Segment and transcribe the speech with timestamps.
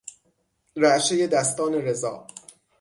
[0.75, 2.27] رعشهی دستان رضا